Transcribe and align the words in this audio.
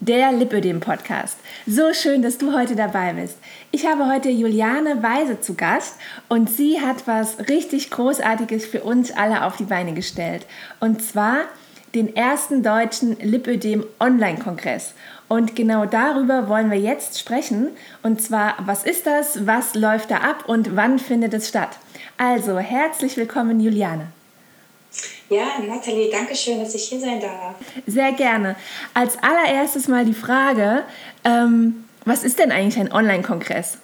der 0.00 0.32
Lipödem-Podcast. 0.32 1.38
So 1.66 1.92
schön, 1.92 2.22
dass 2.22 2.38
du 2.38 2.52
heute 2.52 2.76
dabei 2.76 3.14
bist. 3.14 3.38
Ich 3.70 3.86
habe 3.86 4.06
heute 4.06 4.28
Juliane 4.28 5.02
Weise 5.02 5.40
zu 5.40 5.54
Gast 5.54 5.96
und 6.28 6.48
sie 6.48 6.80
hat 6.80 7.06
was 7.06 7.38
richtig 7.48 7.90
Großartiges 7.90 8.66
für 8.66 8.82
uns 8.82 9.10
alle 9.10 9.44
auf 9.44 9.56
die 9.56 9.64
Beine 9.64 9.94
gestellt. 9.94 10.46
Und 10.80 11.02
zwar 11.02 11.40
den 11.94 12.14
ersten 12.14 12.62
deutschen 12.62 13.18
Lipödem-Online-Kongress. 13.18 14.94
Und 15.26 15.56
genau 15.56 15.84
darüber 15.84 16.48
wollen 16.48 16.70
wir 16.70 16.78
jetzt 16.78 17.18
sprechen. 17.18 17.68
Und 18.02 18.22
zwar, 18.22 18.54
was 18.64 18.84
ist 18.84 19.06
das, 19.06 19.46
was 19.46 19.74
läuft 19.74 20.10
da 20.10 20.18
ab 20.18 20.44
und 20.46 20.76
wann 20.76 20.98
findet 20.98 21.34
es 21.34 21.48
statt? 21.48 21.70
Also, 22.16 22.58
herzlich 22.58 23.16
willkommen, 23.16 23.60
Juliane. 23.60 24.08
Ja, 25.30 25.58
Nathalie, 25.66 26.10
danke 26.10 26.34
schön, 26.34 26.58
dass 26.58 26.74
ich 26.74 26.84
hier 26.84 27.00
sein 27.00 27.20
darf. 27.20 27.56
Sehr 27.86 28.12
gerne. 28.12 28.56
Als 28.94 29.16
allererstes 29.22 29.86
mal 29.86 30.04
die 30.04 30.14
Frage, 30.14 30.84
ähm, 31.24 31.84
was 32.04 32.24
ist 32.24 32.38
denn 32.38 32.50
eigentlich 32.50 32.78
ein 32.78 32.90
Online-Kongress? 32.90 33.76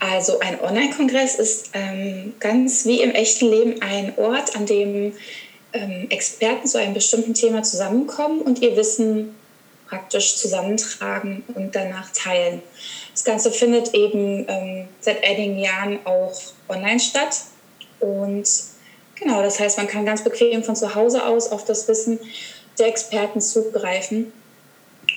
Also 0.00 0.40
ein 0.40 0.60
Online-Kongress 0.60 1.36
ist 1.36 1.70
ähm, 1.74 2.34
ganz 2.40 2.86
wie 2.86 3.02
im 3.02 3.12
echten 3.12 3.50
Leben 3.50 3.82
ein 3.82 4.14
Ort, 4.16 4.56
an 4.56 4.66
dem 4.66 5.12
ähm, 5.72 6.06
Experten 6.10 6.66
zu 6.66 6.78
einem 6.78 6.94
bestimmten 6.94 7.34
Thema 7.34 7.62
zusammenkommen 7.62 8.40
und 8.40 8.60
ihr 8.60 8.76
Wissen 8.76 9.36
praktisch 9.88 10.36
zusammentragen 10.36 11.44
und 11.54 11.76
danach 11.76 12.10
teilen. 12.12 12.62
Das 13.12 13.24
Ganze 13.24 13.50
findet 13.52 13.94
eben 13.94 14.46
ähm, 14.48 14.88
seit 15.00 15.22
einigen 15.24 15.58
Jahren 15.58 15.98
auch 16.04 16.40
online 16.68 16.98
statt 16.98 17.42
und 18.00 18.48
Genau, 19.20 19.42
das 19.42 19.60
heißt, 19.60 19.76
man 19.76 19.86
kann 19.86 20.04
ganz 20.04 20.24
bequem 20.24 20.64
von 20.64 20.74
zu 20.74 20.94
Hause 20.94 21.24
aus 21.24 21.52
auf 21.52 21.64
das 21.64 21.86
Wissen 21.88 22.18
der 22.78 22.88
Experten 22.88 23.40
zugreifen 23.40 24.32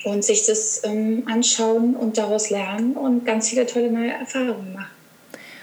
und 0.04 0.24
sich 0.24 0.46
das 0.46 0.82
ähm, 0.84 1.24
anschauen 1.26 1.96
und 1.96 2.18
daraus 2.18 2.50
lernen 2.50 2.92
und 2.94 3.24
ganz 3.24 3.48
viele 3.48 3.66
tolle 3.66 3.90
neue 3.90 4.12
Erfahrungen 4.12 4.74
machen. 4.74 4.90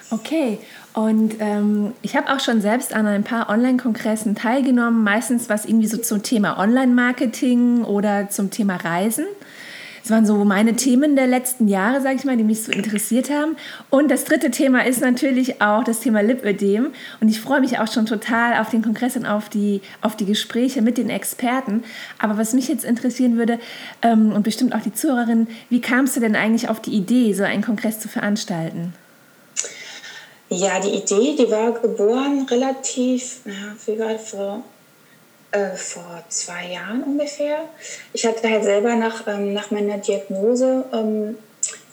Okay, 0.10 0.58
und 0.94 1.36
ähm, 1.40 1.94
ich 2.02 2.18
habe 2.18 2.34
auch 2.34 2.40
schon 2.42 2.60
selbst 2.60 2.94
an 2.94 3.06
ein 3.06 3.24
paar 3.24 3.50
Online-Kongressen 3.50 4.36
teilgenommen, 4.36 5.04
meistens 5.04 5.48
was 5.48 5.66
irgendwie 5.66 5.88
so 5.88 5.98
zum 5.98 6.22
Thema 6.22 6.60
Online-Marketing 6.60 7.84
oder 7.84 8.30
zum 8.30 8.52
Thema 8.52 8.76
Reisen. 8.76 9.26
Das 10.02 10.12
waren 10.12 10.26
so 10.26 10.36
meine 10.44 10.76
Themen 10.76 11.16
der 11.16 11.28
letzten 11.28 11.68
Jahre, 11.68 12.02
sage 12.02 12.16
ich 12.16 12.26
mal, 12.26 12.38
die 12.38 12.44
mich 12.44 12.64
so 12.64 12.72
interessiert 12.72 13.30
haben. 13.30 13.56
Und 13.90 14.10
das 14.10 14.26
dritte 14.26 14.50
Thema 14.50 14.86
ist 14.86 15.02
natürlich 15.02 15.62
auch 15.62 15.84
das 15.84 16.00
Thema 16.00 16.22
Lipödem. 16.22 16.88
Und 17.20 17.30
ich 17.30 17.40
freue 17.40 17.62
mich 17.62 17.80
auch 17.80 17.92
schon 17.92 18.06
total 18.06 18.60
auf 18.60 18.70
den 18.70 18.82
Kongress 18.82 19.16
und 19.16 19.26
auf 19.26 19.50
die, 19.50 19.82
auf 20.02 20.16
die 20.16 20.26
Gespräche 20.26 20.82
mit 20.82 20.98
den 20.98 21.10
Experten. 21.10 21.84
Aber 22.18 22.38
was 22.38 22.54
mich 22.54 22.68
jetzt 22.68 22.84
interessieren 22.84 23.38
würde, 23.38 23.60
ähm, 24.02 24.32
und 24.32 24.44
bestimmt 24.44 24.74
auch 24.74 24.82
die 24.82 24.94
Zuhörerin, 24.94 25.48
wie 25.70 25.82
kamst 25.82 26.16
du 26.16 26.20
denn 26.20 26.36
eigentlich 26.36 26.70
auf 26.70 26.80
die 26.80 26.92
Idee, 26.92 27.34
so 27.34 27.44
einen 27.44 27.64
Kongress 27.64 28.00
zu 28.00 28.08
veranstalten? 28.08 28.94
Ja, 30.50 30.80
die 30.80 30.90
Idee, 30.90 31.36
die 31.38 31.50
war 31.50 31.72
geboren 31.72 32.46
relativ, 32.50 33.40
ja, 33.46 33.76
wie 33.86 34.00
war 34.00 34.20
vor 34.20 34.64
äh, 35.52 35.76
vor 35.76 36.24
zwei 36.30 36.68
Jahren 36.68 37.04
ungefähr. 37.04 37.60
Ich 38.14 38.26
hatte 38.26 38.50
halt 38.50 38.64
selber 38.64 38.96
nach, 38.96 39.28
ähm, 39.28 39.54
nach 39.54 39.72
meiner 39.72 39.98
Diagnose 39.98 40.86
ähm, 40.94 41.38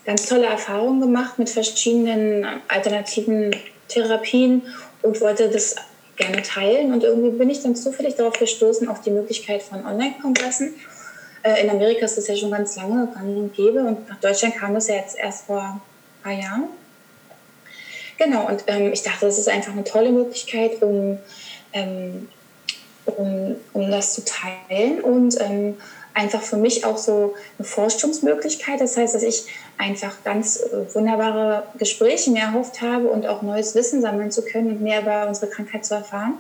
ganz 0.05 0.27
tolle 0.27 0.47
Erfahrungen 0.47 1.01
gemacht 1.01 1.39
mit 1.39 1.51
verschiedenen 1.51 2.47
alternativen 2.69 3.55
Therapien 3.89 4.63
und 5.03 5.21
wollte 5.21 5.49
das 5.49 5.77
gerne 6.17 6.43
teilen. 6.43 6.93
Und 6.93 7.05
irgendwie 7.05 7.31
bin 7.31 7.51
ich 7.51 7.63
dann 7.63 7.77
zufällig 7.77 8.15
darauf 8.15 8.39
gestoßen, 8.39 8.89
auf 8.89 9.01
die 9.01 9.11
Möglichkeit 9.11 9.63
von 9.63 9.85
Online-Kongressen. 9.85 10.75
Äh, 11.43 11.63
in 11.63 11.71
Amerika 11.71 12.05
ist 12.05 12.19
das 12.19 12.29
ja 12.29 12.37
schon 12.37 12.51
ganz 12.51 12.77
lange 12.77 13.07
gang 13.13 13.37
und 13.37 13.55
gäbe 13.55 13.81
und 13.81 14.09
nach 14.09 14.21
Deutschland 14.21 14.57
kam 14.57 14.75
das 14.75 14.89
ja 14.89 14.97
jetzt 14.97 15.17
erst 15.19 15.47
vor 15.47 15.61
ein 15.61 15.81
paar 16.23 16.33
Jahren. 16.33 16.65
Genau, 18.19 18.49
und 18.49 18.65
ähm, 18.67 18.93
ich 18.93 19.03
dachte, 19.03 19.27
das 19.27 19.39
ist 19.39 19.49
einfach 19.49 19.73
eine 19.73 19.85
tolle 19.85 20.11
Möglichkeit, 20.11 20.83
um 20.83 21.19
ähm, 21.73 22.29
um, 23.17 23.57
um 23.73 23.91
das 23.91 24.15
zu 24.15 24.23
teilen 24.25 25.01
und 25.01 25.41
ähm, 25.41 25.77
einfach 26.15 26.43
für 26.43 26.57
mich 26.57 26.85
auch 26.85 26.99
so 26.99 27.35
eine 27.59 27.67
Forschungsmöglichkeit. 27.67 28.81
Das 28.81 28.97
heißt, 28.97 29.15
dass 29.15 29.23
ich 29.23 29.47
einfach 29.79 30.13
ganz 30.25 30.61
äh, 30.61 30.95
wunderbare 30.95 31.65
Gespräche 31.79 32.31
mir 32.31 32.43
erhofft 32.43 32.83
habe 32.83 33.09
und 33.09 33.27
auch 33.27 33.43
neues 33.43 33.75
Wissen 33.75 34.03
sammeln 34.03 34.31
zu 34.31 34.45
können 34.45 34.71
und 34.71 34.81
mehr 34.83 35.03
über 35.03 35.29
unsere 35.29 35.51
Krankheit 35.51 35.85
zu 35.85 35.95
erfahren. 35.95 36.35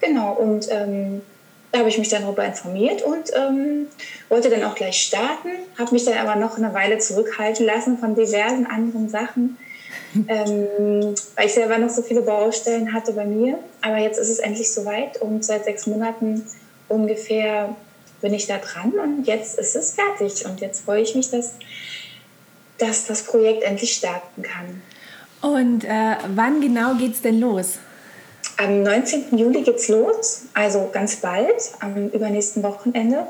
Genau, 0.00 0.32
und 0.32 0.68
ähm, 0.70 1.22
da 1.70 1.80
habe 1.80 1.88
ich 1.88 1.98
mich 1.98 2.08
dann 2.08 2.22
darüber 2.22 2.44
informiert 2.44 3.02
und 3.02 3.30
ähm, 3.36 3.88
wollte 4.28 4.48
dann 4.48 4.64
auch 4.64 4.74
gleich 4.74 5.02
starten, 5.02 5.50
habe 5.78 5.92
mich 5.92 6.04
dann 6.04 6.16
aber 6.16 6.36
noch 6.36 6.56
eine 6.56 6.72
Weile 6.72 6.98
zurückhalten 6.98 7.66
lassen 7.66 7.98
von 7.98 8.14
diversen 8.14 8.66
anderen 8.66 9.10
Sachen, 9.10 9.58
ähm, 10.14 11.14
weil 11.36 11.46
ich 11.46 11.54
selber 11.54 11.78
noch 11.78 11.90
so 11.90 12.02
viele 12.02 12.22
Baustellen 12.22 12.92
hatte 12.92 13.12
bei 13.12 13.24
mir. 13.24 13.58
Aber 13.82 13.98
jetzt 13.98 14.18
ist 14.18 14.28
es 14.28 14.38
endlich 14.38 14.72
soweit 14.72 15.20
und 15.20 15.44
seit 15.44 15.64
sechs 15.64 15.86
Monaten 15.86 16.44
ungefähr 16.88 17.74
bin 18.20 18.34
ich 18.34 18.46
da 18.46 18.58
dran 18.58 18.92
und 18.92 19.26
jetzt 19.26 19.58
ist 19.58 19.76
es 19.76 19.92
fertig. 19.92 20.44
Und 20.46 20.60
jetzt 20.60 20.84
freue 20.84 21.02
ich 21.02 21.14
mich, 21.14 21.30
dass, 21.30 21.52
dass 22.78 23.06
das 23.06 23.22
Projekt 23.22 23.62
endlich 23.62 23.92
starten 23.92 24.42
kann. 24.42 24.82
Und 25.40 25.84
äh, 25.84 26.16
wann 26.34 26.60
genau 26.60 26.94
geht 26.94 27.14
es 27.14 27.22
denn 27.22 27.38
los? 27.38 27.78
Am 28.56 28.82
19. 28.82 29.38
Juli 29.38 29.62
geht 29.62 29.76
es 29.76 29.88
los, 29.88 30.42
also 30.52 30.88
ganz 30.92 31.16
bald, 31.16 31.54
am 31.78 32.08
übernächsten 32.08 32.62
Wochenende. 32.64 33.24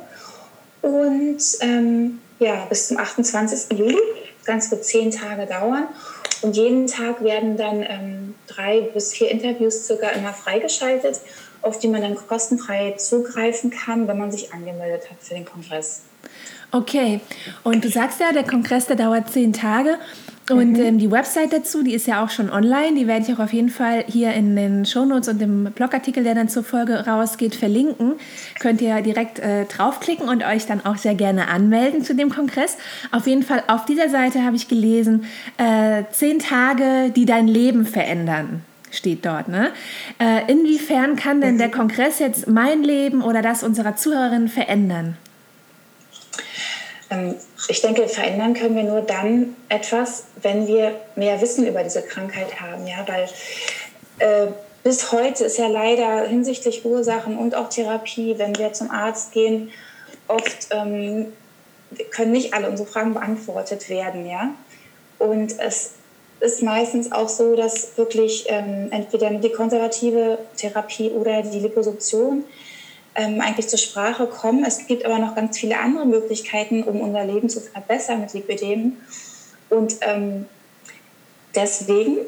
Und 0.81 1.39
ähm, 1.61 2.21
ja, 2.39 2.65
bis 2.69 2.89
zum 2.89 2.99
28. 2.99 3.79
Juli. 3.79 3.99
Das 4.39 4.47
Ganze 4.47 4.71
wird 4.71 4.85
zehn 4.85 5.11
Tage 5.11 5.47
dauern. 5.47 5.89
Und 6.43 6.57
jeden 6.57 6.87
Tag 6.87 7.23
werden 7.23 7.57
dann 7.57 7.83
ähm, 7.83 8.35
drei 8.47 8.81
bis 8.81 9.13
vier 9.13 9.31
Interviews 9.31 9.87
circa 9.87 10.09
immer 10.11 10.33
freigeschaltet, 10.33 11.21
auf 11.63 11.79
die 11.79 11.89
man 11.89 12.03
dann 12.03 12.15
kostenfrei 12.15 12.93
zugreifen 12.93 13.71
kann, 13.71 14.07
wenn 14.07 14.19
man 14.19 14.31
sich 14.31 14.53
angemeldet 14.53 15.11
hat 15.11 15.19
für 15.21 15.35
den 15.35 15.45
Kongress. 15.45 16.03
Okay, 16.71 17.21
und 17.65 17.85
du 17.85 17.89
sagst 17.89 18.21
ja, 18.21 18.33
der 18.33 18.45
Kongress, 18.45 18.87
der 18.87 18.97
dauert 18.97 19.31
zehn 19.31 19.53
Tage. 19.53 19.99
Und 20.51 20.73
mhm. 20.73 20.83
ähm, 20.83 20.99
die 20.99 21.11
Website 21.11 21.53
dazu, 21.53 21.83
die 21.83 21.95
ist 21.95 22.07
ja 22.07 22.25
auch 22.25 22.31
schon 22.31 22.51
online. 22.51 22.95
Die 22.95 23.07
werde 23.07 23.25
ich 23.27 23.35
auch 23.35 23.43
auf 23.43 23.53
jeden 23.53 23.69
Fall 23.69 24.05
hier 24.07 24.33
in 24.33 24.57
den 24.57 24.87
Shownotes 24.87 25.29
und 25.29 25.43
im 25.43 25.65
Blogartikel, 25.65 26.25
der 26.25 26.35
dann 26.35 26.49
zur 26.49 26.65
Folge 26.65 27.07
rausgeht, 27.07 27.55
verlinken. 27.55 28.15
Könnt 28.59 28.81
ihr 28.81 29.01
direkt 29.03 29.39
äh, 29.39 29.67
draufklicken 29.67 30.29
und 30.29 30.45
euch 30.45 30.67
dann 30.67 30.85
auch 30.85 30.97
sehr 30.97 31.15
gerne 31.15 31.49
anmelden 31.49 32.03
zu 32.03 32.15
dem 32.15 32.31
Kongress. 32.31 32.77
Auf 33.13 33.27
jeden 33.27 33.43
Fall 33.43 33.63
auf 33.67 33.85
dieser 33.85 34.09
Seite 34.09 34.45
habe 34.45 34.57
ich 34.57 34.69
gelesen, 34.69 35.25
äh, 35.59 36.05
zehn 36.13 36.39
Tage, 36.39 37.11
die 37.15 37.27
dein 37.27 37.49
Leben 37.49 37.85
verändern 37.85 38.63
steht 38.91 39.27
dort. 39.27 39.49
Ne? 39.49 39.71
Äh, 40.19 40.51
inwiefern 40.51 41.17
kann 41.17 41.43
denn 41.43 41.59
der 41.59 41.71
Kongress 41.71 42.21
jetzt 42.21 42.49
mein 42.49 42.83
Leben 42.83 43.23
oder 43.23 43.43
das 43.43 43.63
unserer 43.63 43.97
Zuhörerinnen 43.97 44.49
verändern? 44.49 45.19
Ähm, 47.11 47.35
ich 47.69 47.81
denke, 47.81 48.09
verändern 48.09 48.55
können 48.55 48.77
wir 48.77 48.85
nur 48.85 49.03
dann 49.03 49.57
etwas, 49.69 50.25
wenn 50.43 50.67
wir 50.67 50.95
mehr 51.17 51.41
Wissen 51.41 51.67
über 51.67 51.83
diese 51.83 52.03
Krankheit 52.03 52.61
haben. 52.61 52.87
Ja? 52.87 53.07
Weil 53.07 53.29
äh, 54.19 54.51
bis 54.83 55.13
heute 55.13 55.45
ist 55.45 55.59
ja 55.59 55.69
leider 55.69 56.27
hinsichtlich 56.27 56.85
Ursachen 56.85 57.37
und 57.39 57.55
auch 57.55 57.69
Therapie, 57.69 58.39
wenn 58.39 58.57
wir 58.57 58.73
zum 58.73 58.91
Arzt 58.91 59.33
gehen, 59.33 59.71
oft 60.29 60.69
ähm, 60.71 61.33
können 62.11 62.33
nicht 62.33 62.55
alle 62.55 62.69
unsere 62.69 62.89
Fragen 62.89 63.15
beantwortet 63.15 63.89
werden. 63.89 64.27
Ja? 64.27 64.51
Und 65.19 65.59
es 65.59 65.93
ist 66.41 66.63
meistens 66.63 67.11
auch 67.11 67.29
so, 67.29 67.57
dass 67.57 67.97
wirklich 67.97 68.45
ähm, 68.49 68.89
entweder 68.91 69.31
die 69.31 69.51
konservative 69.51 70.39
Therapie 70.57 71.11
oder 71.11 71.43
die 71.43 71.59
Liposuktion 71.59 72.45
ähm, 73.19 73.41
eigentlich 73.41 73.69
zur 73.69 73.79
Sprache 73.79 74.27
kommen. 74.27 74.65
Es 74.65 74.87
gibt 74.87 75.05
aber 75.05 75.19
noch 75.19 75.35
ganz 75.35 75.59
viele 75.59 75.79
andere 75.79 76.07
Möglichkeiten, 76.07 76.85
um 76.85 77.01
unser 77.01 77.25
Leben 77.25 77.49
zu 77.49 77.61
verbessern 77.61 78.21
mit 78.21 78.33
Lipidem. 78.33 78.97
Und 79.69 79.97
ähm, 80.03 80.47
deswegen 81.55 82.19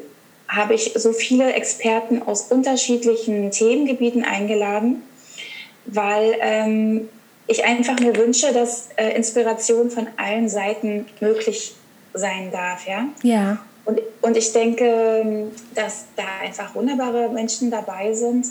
habe 0.49 0.73
ich 0.73 0.91
so 0.95 1.13
viele 1.13 1.53
Experten 1.53 2.21
aus 2.21 2.51
unterschiedlichen 2.51 3.51
Themengebieten 3.51 4.25
eingeladen, 4.25 5.01
weil 5.85 6.35
ähm, 6.41 7.09
ich 7.47 7.63
einfach 7.63 7.97
mir 7.99 8.15
wünsche, 8.17 8.51
dass 8.51 8.89
äh, 8.97 9.15
Inspiration 9.15 9.89
von 9.89 10.07
allen 10.17 10.49
Seiten 10.49 11.05
möglich 11.21 11.73
sein 12.13 12.51
darf. 12.51 12.85
Ja. 12.85 13.07
ja. 13.23 13.57
Und, 13.85 14.01
und 14.21 14.35
ich 14.35 14.51
denke, 14.51 15.47
dass 15.73 16.05
da 16.17 16.23
einfach 16.43 16.75
wunderbare 16.75 17.29
Menschen 17.29 17.71
dabei 17.71 18.13
sind, 18.13 18.47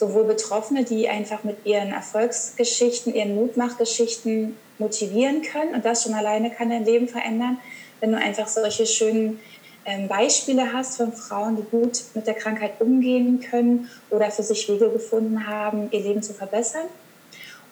sowohl 0.00 0.24
Betroffene, 0.24 0.82
die 0.82 1.08
einfach 1.08 1.44
mit 1.44 1.64
ihren 1.64 1.92
Erfolgsgeschichten, 1.92 3.14
ihren 3.14 3.34
Mutmachgeschichten 3.36 4.56
motivieren 4.78 5.42
können. 5.42 5.74
Und 5.74 5.84
das 5.84 6.02
schon 6.02 6.14
alleine 6.14 6.50
kann 6.50 6.70
dein 6.70 6.86
Leben 6.86 7.06
verändern, 7.06 7.58
wenn 8.00 8.10
du 8.10 8.18
einfach 8.18 8.48
solche 8.48 8.86
schönen 8.86 9.38
ähm, 9.84 10.08
Beispiele 10.08 10.72
hast 10.72 10.96
von 10.96 11.12
Frauen, 11.12 11.56
die 11.56 11.70
gut 11.70 12.00
mit 12.14 12.26
der 12.26 12.34
Krankheit 12.34 12.80
umgehen 12.80 13.40
können 13.40 13.90
oder 14.08 14.30
für 14.30 14.42
sich 14.42 14.68
Wege 14.68 14.90
gefunden 14.90 15.46
haben, 15.46 15.88
ihr 15.92 16.00
Leben 16.00 16.22
zu 16.22 16.32
verbessern. 16.32 16.86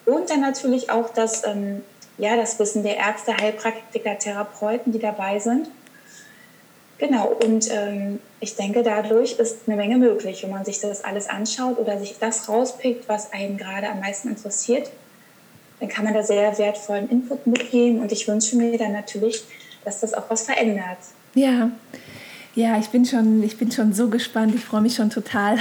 Und 0.05 0.29
dann 0.29 0.41
natürlich 0.41 0.91
auch, 0.91 1.09
dass 1.09 1.45
ähm, 1.45 1.81
ja, 2.19 2.35
das 2.35 2.59
Wissen 2.59 2.83
der 2.83 2.97
Ärzte, 2.97 3.35
Heilpraktiker, 3.35 4.19
Therapeuten, 4.19 4.91
die 4.91 4.99
dabei 4.99 5.39
sind. 5.39 5.69
Genau, 6.99 7.27
und 7.45 7.69
ähm, 7.71 8.19
ich 8.41 8.55
denke, 8.57 8.83
dadurch 8.83 9.39
ist 9.39 9.59
eine 9.67 9.77
Menge 9.77 9.97
möglich, 9.97 10.43
wenn 10.43 10.49
man 10.49 10.65
sich 10.65 10.81
das 10.81 11.03
alles 11.03 11.29
anschaut 11.29 11.79
oder 11.79 11.97
sich 11.97 12.17
das 12.19 12.49
rauspickt, 12.49 13.07
was 13.07 13.31
einen 13.31 13.57
gerade 13.57 13.89
am 13.89 14.01
meisten 14.01 14.27
interessiert. 14.27 14.91
Dann 15.79 15.87
kann 15.87 16.03
man 16.03 16.13
da 16.13 16.23
sehr 16.23 16.57
wertvollen 16.57 17.09
Input 17.09 17.47
mitgeben 17.47 18.01
und 18.01 18.11
ich 18.11 18.27
wünsche 18.27 18.57
mir 18.57 18.77
dann 18.77 18.91
natürlich, 18.91 19.43
dass 19.85 20.01
das 20.01 20.13
auch 20.13 20.29
was 20.29 20.43
verändert. 20.43 20.97
Ja, 21.35 21.71
ja, 22.55 22.77
ich 22.77 22.89
bin 22.89 23.05
schon, 23.05 23.43
ich 23.43 23.57
bin 23.57 23.71
schon 23.71 23.93
so 23.93 24.09
gespannt. 24.09 24.53
Ich 24.53 24.65
freue 24.65 24.81
mich 24.81 24.95
schon 24.95 25.09
total. 25.09 25.57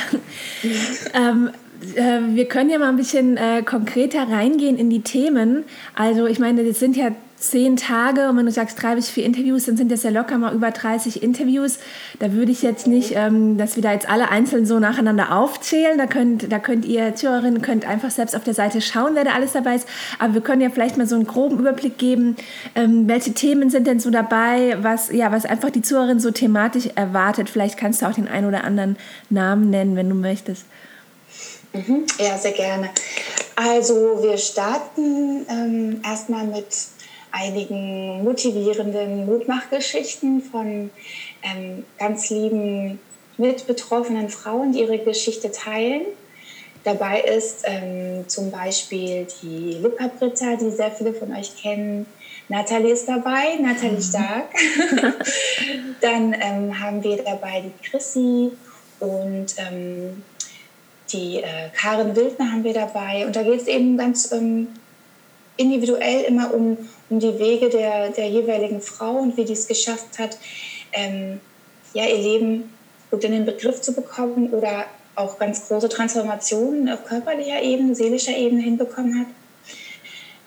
ähm, 1.15 1.51
äh, 1.95 2.35
wir 2.35 2.49
können 2.49 2.71
ja 2.71 2.79
mal 2.79 2.89
ein 2.89 2.97
bisschen 2.97 3.37
äh, 3.37 3.63
konkreter 3.63 4.29
reingehen 4.29 4.77
in 4.77 4.91
die 4.91 5.03
Themen. 5.03 5.65
Also 5.95 6.27
ich 6.27 6.41
meine, 6.41 6.65
das 6.65 6.81
sind 6.81 6.97
ja 6.97 7.13
zehn 7.41 7.77
Tage 7.77 8.29
und 8.29 8.37
wenn 8.37 8.47
du 8.47 8.53
sagst 8.53 8.83
drei 8.83 8.95
bis 8.95 9.11
vier 9.11 9.25
Interviews, 9.25 9.67
dann 9.67 9.77
sind 9.77 9.93
das 9.93 10.03
ja 10.03 10.11
locker 10.11 10.39
mal 10.39 10.55
über 10.55 10.71
30 10.71 11.23
Interviews. 11.23 11.79
Da 12.19 12.33
würde 12.33 12.51
ich 12.51 12.63
jetzt 12.63 12.87
nicht, 12.87 13.13
ähm, 13.15 13.57
dass 13.59 13.77
wir 13.77 13.83
da 13.83 13.93
jetzt 13.93 14.09
alle 14.09 14.31
einzeln 14.31 14.67
so 14.67 14.79
nacheinander 14.79 15.37
aufzählen. 15.37 15.97
Da 15.99 16.07
könnt, 16.07 16.51
da 16.51 16.59
könnt 16.59 16.85
ihr 16.85 17.15
Zuhörerinnen 17.15 17.63
könnt 17.63 17.87
einfach 17.87 18.11
selbst 18.11 18.35
auf 18.35 18.45
der 18.45 18.55
Seite 18.55 18.81
schauen, 18.81 19.15
wer 19.15 19.25
da 19.25 19.33
alles 19.33 19.53
dabei 19.53 19.77
ist. 19.77 19.89
Aber 20.19 20.35
wir 20.35 20.41
können 20.41 20.61
ja 20.61 20.71
vielleicht 20.71 20.97
mal 20.97 21.07
so 21.07 21.15
einen 21.15 21.27
groben 21.27 21.59
Überblick 21.59 21.99
geben, 21.99 22.37
ähm, 22.75 23.09
welche 23.09 23.33
Themen 23.33 23.71
sind 23.71 23.87
denn 23.87 24.01
so 24.01 24.11
dabei, 24.11 24.77
was, 24.83 25.13
ja, 25.13 25.31
was 25.31 25.45
einfach 25.45 25.71
die 25.71 25.83
Zuhörerin 25.83 26.21
so 26.21 26.31
thematisch 26.31 26.89
erwartet. 26.95 27.49
Vielleicht 27.51 27.79
kannst 27.79 28.03
du 28.03 28.07
auch 28.07 28.15
den 28.15 28.29
einen 28.29 28.49
oder 28.49 28.65
anderen 28.65 28.97
Namen 29.31 29.71
nennen, 29.71 29.97
wenn 29.97 30.09
du 30.09 30.15
möchtest. 30.15 30.65
Mhm. 31.73 32.05
Ja, 32.19 32.37
sehr 32.37 32.53
gerne. 32.53 32.91
Also 33.55 34.23
wir 34.23 34.39
starten 34.39 35.45
ähm, 35.49 36.01
erstmal 36.05 36.47
mit 36.47 36.67
einigen 37.33 38.25
motivierenden 38.25 39.27
Mutmachgeschichten 39.27 40.43
von 40.43 40.91
ähm, 41.43 41.85
ganz 41.99 42.31
lieben 42.31 42.99
mitbetroffenen 43.37 44.29
Frauen, 44.29 44.73
die 44.73 44.81
ihre 44.81 44.99
Geschichte 44.99 45.51
teilen. 45.53 46.03
Dabei 46.85 47.21
ist 47.21 47.65
ähm, 47.65 48.29
zum 48.29 48.51
Beispiel 48.51 49.27
die 49.43 49.79
Lippa 49.83 50.09
Britta, 50.19 50.57
die 50.57 50.71
sehr 50.71 50.91
viele 50.91 51.13
von 51.13 51.35
euch 51.35 51.57
kennen. 51.61 52.07
Nathalie 52.49 52.93
ist 52.93 53.09
dabei, 53.09 53.57
Nathalie 53.61 53.99
mhm. 53.99 54.03
Stark. 54.03 54.55
Dann 56.01 56.35
ähm, 56.41 56.81
haben 56.81 57.03
wir 57.05 57.23
dabei 57.23 57.63
die 57.63 57.89
Chrissy 57.89 58.53
und 59.01 59.55
ähm, 59.59 60.23
die 61.13 61.43
äh, 61.43 61.69
Karin 61.75 62.17
Wildner 62.17 62.53
haben 62.53 62.65
wir 62.65 62.75
dabei. 62.75 63.27
Und 63.27 63.37
da 63.37 63.43
geht 63.43 63.61
es 63.61 63.67
eben 63.67 63.97
ganz 63.97 64.33
ähm, 64.33 64.69
individuell 65.59 66.23
immer 66.23 66.55
um, 66.55 66.79
um 67.11 67.21
die 67.21 67.39
Wege 67.39 67.69
der, 67.69 68.09
der 68.11 68.29
jeweiligen 68.29 68.81
Frau 68.81 69.17
und 69.17 69.37
wie 69.37 69.45
die 69.45 69.53
es 69.53 69.67
geschafft 69.67 70.19
hat, 70.19 70.39
ähm, 70.93 71.41
ja, 71.93 72.05
ihr 72.07 72.19
Leben 72.19 72.73
gut 73.11 73.25
in 73.25 73.33
den 73.33 73.45
Begriff 73.45 73.81
zu 73.81 73.93
bekommen 73.93 74.51
oder 74.51 74.87
auch 75.15 75.39
ganz 75.39 75.69
große 75.69 75.89
Transformationen 75.89 76.89
auf 76.89 77.05
körperlicher 77.05 77.61
Ebene, 77.61 77.95
seelischer 77.95 78.37
Ebene 78.37 78.63
hinbekommen 78.63 79.21
hat. 79.21 79.27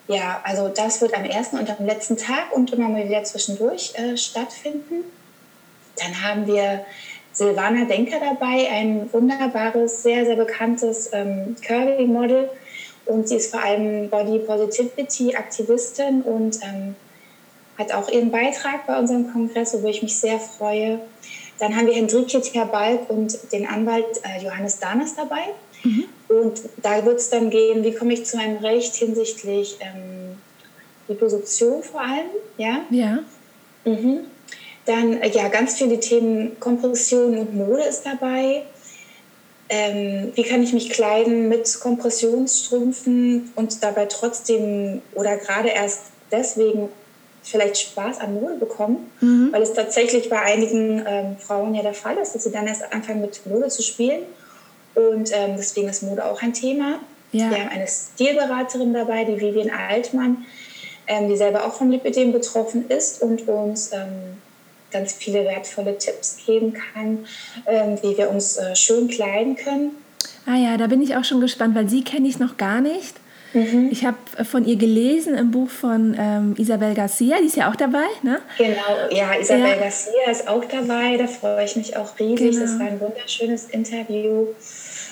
Ja, 0.07 0.41
also 0.43 0.69
das 0.69 1.01
wird 1.01 1.13
am 1.13 1.25
ersten 1.25 1.57
und 1.57 1.69
am 1.69 1.85
letzten 1.85 2.17
Tag 2.17 2.51
und 2.51 2.71
immer 2.73 2.89
mal 2.89 3.07
wieder 3.07 3.23
zwischendurch 3.23 3.93
äh, 3.95 4.17
stattfinden. 4.17 5.03
Dann 5.97 6.21
haben 6.21 6.47
wir 6.47 6.85
Silvana 7.33 7.85
Denker 7.85 8.19
dabei, 8.19 8.69
ein 8.69 9.11
wunderbares, 9.13 10.03
sehr, 10.03 10.25
sehr 10.25 10.35
bekanntes 10.35 11.09
ähm, 11.13 11.55
Curvy-Model. 11.65 12.49
Und 13.11 13.27
sie 13.27 13.35
ist 13.35 13.51
vor 13.51 13.61
allem 13.61 14.09
Body 14.09 14.39
Positivity 14.39 15.35
Aktivistin 15.35 16.21
und 16.21 16.59
ähm, 16.63 16.95
hat 17.77 17.93
auch 17.93 18.09
ihren 18.09 18.31
Beitrag 18.31 18.87
bei 18.87 18.97
unserem 18.97 19.31
Kongress, 19.31 19.73
worüber 19.73 19.89
ich 19.89 20.01
mich 20.01 20.17
sehr 20.17 20.39
freue. 20.39 20.99
Dann 21.59 21.75
haben 21.75 21.87
wir 21.87 21.93
Hendrike 21.93 22.41
Terbalk 22.41 23.09
und 23.09 23.37
den 23.51 23.67
Anwalt 23.67 24.21
äh, 24.23 24.43
Johannes 24.43 24.79
Danas 24.79 25.15
dabei. 25.15 25.43
Mhm. 25.83 26.05
Und 26.29 26.61
da 26.81 27.03
wird 27.05 27.19
es 27.19 27.29
dann 27.29 27.49
gehen, 27.49 27.83
wie 27.83 27.93
komme 27.93 28.13
ich 28.13 28.25
zu 28.25 28.37
meinem 28.37 28.57
Recht 28.57 28.95
hinsichtlich 28.95 29.77
ähm, 29.81 30.37
Reproduktion 31.09 31.83
vor 31.83 32.01
allem. 32.01 32.29
Ja. 32.57 32.81
ja. 32.89 33.19
Mhm. 33.83 34.21
Dann 34.85 35.21
äh, 35.21 35.29
ja, 35.29 35.49
ganz 35.49 35.77
viele 35.77 35.99
Themen 35.99 36.59
Kompression 36.59 37.37
und 37.37 37.55
Mode 37.55 37.83
ist 37.83 38.05
dabei. 38.05 38.63
Ähm, 39.73 40.33
wie 40.35 40.43
kann 40.43 40.61
ich 40.61 40.73
mich 40.73 40.89
kleiden 40.89 41.47
mit 41.47 41.79
Kompressionsstrümpfen 41.79 43.53
und 43.55 43.81
dabei 43.81 44.05
trotzdem 44.05 45.01
oder 45.15 45.37
gerade 45.37 45.69
erst 45.69 46.01
deswegen 46.29 46.89
vielleicht 47.41 47.77
Spaß 47.77 48.19
an 48.19 48.33
Mode 48.33 48.55
bekommen, 48.55 49.09
mhm. 49.21 49.47
weil 49.53 49.61
es 49.61 49.71
tatsächlich 49.71 50.29
bei 50.29 50.41
einigen 50.41 51.05
ähm, 51.07 51.37
Frauen 51.39 51.73
ja 51.73 51.83
der 51.83 51.93
Fall 51.93 52.17
ist, 52.17 52.35
dass 52.35 52.43
sie 52.43 52.51
dann 52.51 52.67
erst 52.67 52.91
anfangen 52.91 53.21
mit 53.21 53.45
Mode 53.45 53.69
zu 53.69 53.81
spielen. 53.81 54.23
Und 54.93 55.31
ähm, 55.33 55.55
deswegen 55.57 55.87
ist 55.87 56.03
Mode 56.03 56.25
auch 56.25 56.41
ein 56.41 56.53
Thema. 56.53 56.99
Ja. 57.31 57.49
Wir 57.49 57.59
haben 57.59 57.69
eine 57.69 57.87
Stilberaterin 57.87 58.93
dabei, 58.93 59.23
die 59.23 59.39
Vivian 59.39 59.69
Altmann, 59.69 60.45
ähm, 61.07 61.29
die 61.29 61.37
selber 61.37 61.65
auch 61.65 61.73
vom 61.75 61.91
Lipidem 61.91 62.33
betroffen 62.33 62.89
ist 62.89 63.21
und 63.21 63.47
uns 63.47 63.93
ähm, 63.93 64.41
ganz 64.91 65.13
viele 65.13 65.43
wertvolle 65.45 65.97
Tipps 65.97 66.37
geben 66.45 66.73
kann, 66.73 67.25
ähm, 67.65 67.97
wie 68.01 68.17
wir 68.17 68.29
uns 68.29 68.57
äh, 68.57 68.75
schön 68.75 69.07
kleiden 69.07 69.55
können. 69.55 69.91
Ah 70.45 70.55
ja, 70.55 70.77
da 70.77 70.87
bin 70.87 71.01
ich 71.01 71.15
auch 71.15 71.23
schon 71.23 71.41
gespannt, 71.41 71.75
weil 71.75 71.89
sie 71.89 72.03
kenne 72.03 72.27
ich 72.27 72.39
noch 72.39 72.57
gar 72.57 72.81
nicht. 72.81 73.15
Mhm. 73.53 73.89
Ich 73.91 74.05
habe 74.05 74.17
von 74.45 74.65
ihr 74.65 74.77
gelesen 74.77 75.35
im 75.35 75.51
Buch 75.51 75.69
von 75.69 76.15
ähm, 76.17 76.55
Isabel 76.57 76.93
Garcia, 76.93 77.37
die 77.41 77.47
ist 77.47 77.57
ja 77.57 77.69
auch 77.69 77.75
dabei, 77.75 78.05
ne? 78.23 78.39
Genau, 78.57 79.11
ja, 79.11 79.33
Isabel 79.39 79.67
ja. 79.67 79.75
Garcia 79.75 80.31
ist 80.31 80.47
auch 80.47 80.63
dabei, 80.65 81.17
da 81.17 81.27
freue 81.27 81.65
ich 81.65 81.75
mich 81.75 81.97
auch 81.97 82.17
riesig. 82.17 82.51
Genau. 82.51 82.61
Das 82.61 82.79
war 82.79 82.87
ein 82.87 82.99
wunderschönes 82.99 83.65
Interview. 83.65 84.47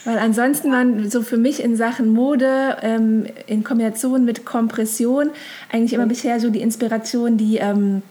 Weil 0.06 0.18
ansonsten 0.18 0.72
waren 0.72 1.10
so 1.10 1.22
für 1.22 1.38
mich 1.38 1.62
in 1.62 1.76
Sachen 1.76 2.10
Mode 2.10 2.78
ähm, 2.82 3.26
in 3.48 3.66
Kombination 3.66 4.24
mit 4.24 4.46
Kompression 4.46 5.32
eigentlich 5.72 5.94
immer 5.94 6.06
mhm. 6.06 6.10
bisher 6.10 6.40
so 6.40 6.50
die 6.50 6.62
Inspiration, 6.62 7.36
die 7.36 7.58
ähm, 7.58 8.02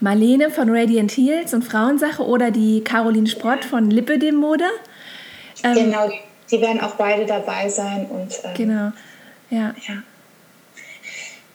Marlene 0.00 0.50
von 0.50 0.68
Radiant 0.70 1.12
Heels 1.12 1.54
und 1.54 1.62
Frauensache 1.62 2.22
oder 2.22 2.50
die 2.50 2.82
Caroline 2.82 3.26
Sprott 3.26 3.64
von 3.64 3.90
Lipidem 3.90 4.36
Mode. 4.36 4.64
Ähm, 5.62 5.74
genau, 5.74 6.10
die 6.50 6.60
werden 6.60 6.80
auch 6.80 6.94
beide 6.96 7.26
dabei 7.26 7.68
sein. 7.68 8.06
Und, 8.06 8.40
ähm, 8.44 8.50
genau, 8.56 8.92
ja. 9.50 9.74
ja. 9.88 10.02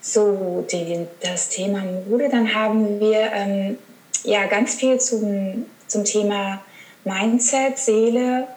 So, 0.01 0.65
die, 0.71 1.05
das 1.21 1.49
Thema 1.49 1.83
Mode, 2.09 2.29
dann 2.29 2.53
haben 2.53 2.99
wir 2.99 3.31
ähm, 3.33 3.77
ja 4.23 4.47
ganz 4.47 4.75
viel 4.75 4.99
zum, 4.99 5.65
zum 5.87 6.03
Thema 6.05 6.61
Mindset, 7.03 7.77
Seele, 7.77 8.47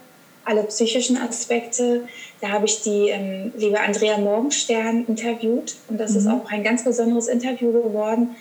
alle 0.45 0.63
psychischen 0.65 1.17
Aspekte. 1.17 2.09
Da 2.41 2.49
habe 2.49 2.67
ich 2.67 2.83
die 2.83 3.09
ähm, 3.09 3.53
liebe 3.57 3.79
Andrea 3.81 4.19
Morgenstern 4.19 5.05
interviewt 5.07 5.77
und 5.89 5.99
das 5.99 6.13
mhm. 6.13 6.19
ist 6.19 6.27
auch 6.29 6.51
ein 6.51 6.65
ganz 6.65 6.85
besonderes 6.85 7.29
Interview 7.29 7.73
geworden 7.73 8.35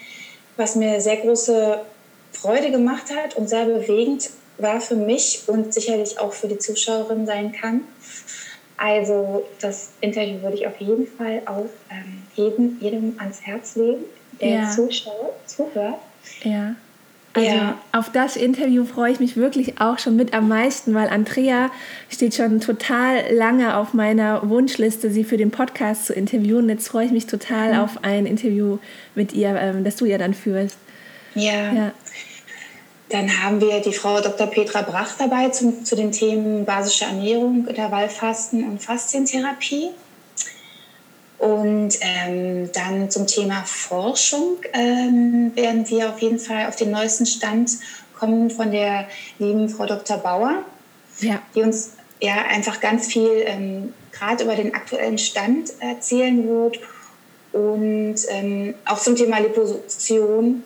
was 0.61 0.75
mir 0.75 1.01
sehr 1.01 1.17
große 1.17 1.79
Freude 2.31 2.71
gemacht 2.71 3.05
hat 3.15 3.35
und 3.35 3.49
sehr 3.49 3.65
bewegend 3.65 4.29
war 4.59 4.79
für 4.79 4.95
mich 4.95 5.43
und 5.47 5.73
sicherlich 5.73 6.19
auch 6.19 6.33
für 6.33 6.47
die 6.47 6.59
Zuschauerin 6.59 7.25
sein 7.25 7.51
kann. 7.51 7.81
Also 8.77 9.43
das 9.59 9.89
Interview 10.01 10.41
würde 10.41 10.57
ich 10.57 10.67
auf 10.67 10.79
jeden 10.79 11.07
Fall 11.07 11.41
auch 11.45 11.65
ähm, 11.89 12.23
jedem, 12.35 12.77
jedem 12.79 13.19
ans 13.19 13.41
Herz 13.41 13.75
legen, 13.75 14.05
der 14.39 14.49
ja. 14.49 14.71
zuschaut, 14.71 15.33
zuhört. 15.47 15.99
Ja. 16.43 16.75
Also 17.33 17.49
ja. 17.49 17.77
auf 17.93 18.11
das 18.11 18.35
Interview 18.35 18.83
freue 18.83 19.11
ich 19.11 19.19
mich 19.19 19.37
wirklich 19.37 19.79
auch 19.79 19.99
schon 19.99 20.17
mit 20.17 20.33
am 20.33 20.49
meisten, 20.49 20.93
weil 20.93 21.07
Andrea 21.07 21.71
steht 22.09 22.35
schon 22.35 22.59
total 22.59 23.33
lange 23.33 23.77
auf 23.77 23.93
meiner 23.93 24.49
Wunschliste, 24.49 25.09
sie 25.09 25.23
für 25.23 25.37
den 25.37 25.49
Podcast 25.49 26.07
zu 26.07 26.13
interviewen. 26.13 26.67
Jetzt 26.67 26.89
freue 26.89 27.05
ich 27.05 27.11
mich 27.11 27.27
total 27.27 27.73
mhm. 27.73 27.79
auf 27.79 28.03
ein 28.03 28.25
Interview 28.25 28.79
mit 29.15 29.31
ihr, 29.31 29.55
ähm, 29.55 29.85
das 29.85 29.95
du 29.95 30.05
ja 30.05 30.17
dann 30.17 30.33
führst. 30.33 30.77
Ja. 31.35 31.71
ja. 31.73 31.91
Dann 33.07 33.43
haben 33.43 33.61
wir 33.61 33.79
die 33.81 33.93
Frau 33.93 34.19
Dr. 34.21 34.47
Petra 34.47 34.81
Brach 34.81 35.17
dabei 35.17 35.49
zum, 35.49 35.85
zu 35.85 35.95
den 35.95 36.11
Themen 36.11 36.65
basische 36.65 37.05
Ernährung, 37.05 37.67
Intervallfasten 37.67 38.63
und 38.63 38.81
Faszientherapie. 38.81 39.89
Und 41.41 41.97
ähm, 42.01 42.71
dann 42.71 43.09
zum 43.09 43.25
Thema 43.25 43.63
Forschung 43.63 44.57
ähm, 44.73 45.51
werden 45.55 45.89
wir 45.89 46.09
auf 46.09 46.19
jeden 46.19 46.37
Fall 46.37 46.67
auf 46.67 46.75
den 46.75 46.91
neuesten 46.91 47.25
Stand 47.25 47.79
kommen 48.13 48.51
von 48.51 48.69
der 48.69 49.07
lieben 49.39 49.67
Frau 49.67 49.87
Dr. 49.87 50.19
Bauer, 50.19 50.63
ja. 51.19 51.41
die 51.55 51.63
uns 51.63 51.93
ja 52.19 52.35
einfach 52.47 52.79
ganz 52.79 53.07
viel 53.07 53.43
ähm, 53.45 53.91
gerade 54.11 54.43
über 54.43 54.53
den 54.53 54.75
aktuellen 54.75 55.17
Stand 55.17 55.73
erzählen 55.79 56.47
wird 56.47 56.79
und 57.53 58.17
ähm, 58.29 58.75
auch 58.85 58.99
zum 58.99 59.15
Thema 59.15 59.39
Liposuktion 59.39 60.63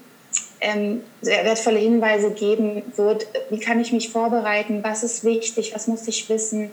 ähm, 0.59 1.03
sehr 1.21 1.45
wertvolle 1.45 1.79
Hinweise 1.79 2.31
geben 2.31 2.83
wird. 2.97 3.27
Wie 3.49 3.59
kann 3.61 3.79
ich 3.79 3.93
mich 3.93 4.09
vorbereiten? 4.09 4.83
Was 4.83 5.03
ist 5.03 5.23
wichtig? 5.23 5.71
Was 5.73 5.87
muss 5.87 6.05
ich 6.09 6.27
wissen? 6.27 6.69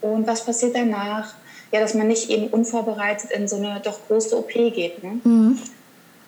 Und 0.00 0.26
was 0.26 0.44
passiert 0.44 0.74
danach? 0.74 1.34
Ja, 1.76 1.82
dass 1.82 1.94
man 1.94 2.08
nicht 2.08 2.30
eben 2.30 2.48
unvorbereitet 2.48 3.30
in 3.30 3.46
so 3.48 3.56
eine 3.56 3.80
doch 3.84 3.98
große 4.08 4.36
OP 4.36 4.50
geht. 4.50 5.02
Ne? 5.02 5.20
Mhm. 5.22 5.58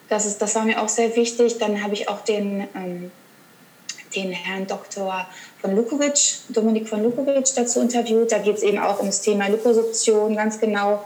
Das, 0.08 0.26
ist, 0.26 0.42
das 0.42 0.54
war 0.54 0.64
mir 0.64 0.80
auch 0.82 0.88
sehr 0.88 1.16
wichtig. 1.16 1.58
Dann 1.58 1.82
habe 1.82 1.94
ich 1.94 2.08
auch 2.08 2.20
den, 2.20 2.68
ähm, 2.74 3.10
den 4.14 4.30
Herrn 4.30 4.66
Dr. 4.66 5.26
von 5.60 5.74
Lukovic, 5.74 6.40
Dominik 6.50 6.88
von 6.88 7.02
Lukovic, 7.02 7.46
dazu 7.56 7.80
interviewt. 7.80 8.30
Da 8.30 8.38
geht 8.38 8.56
es 8.56 8.62
eben 8.62 8.78
auch 8.78 9.00
ums 9.00 9.22
Thema 9.22 9.48
Liposuktion, 9.48 10.36
ganz 10.36 10.60
genau 10.60 11.04